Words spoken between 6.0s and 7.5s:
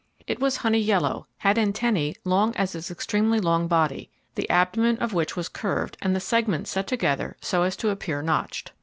and the segments set together